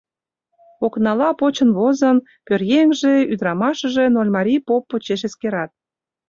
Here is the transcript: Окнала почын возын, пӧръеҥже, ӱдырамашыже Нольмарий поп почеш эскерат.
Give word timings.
Окнала 0.85 1.29
почын 1.39 1.69
возын, 1.77 2.17
пӧръеҥже, 2.45 3.13
ӱдырамашыже 3.31 4.05
Нольмарий 4.15 4.61
поп 4.67 4.81
почеш 4.89 5.21
эскерат. 5.27 5.71